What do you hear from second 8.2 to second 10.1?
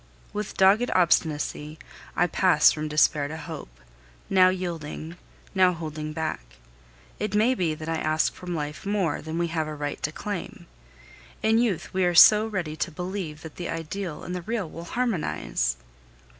from life more than we have a right